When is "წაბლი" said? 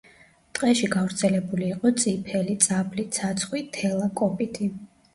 2.67-3.09